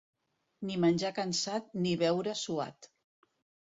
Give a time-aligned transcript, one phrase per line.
[0.69, 2.93] Ni menjar cansat, ni beure suat.